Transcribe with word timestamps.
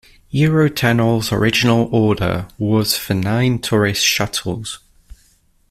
Eurotunnel's 0.33 1.31
original 1.31 1.87
order 1.93 2.47
was 2.57 2.97
for 2.97 3.13
nine 3.13 3.59
tourist 3.59 4.03
shuttles. 4.03 4.79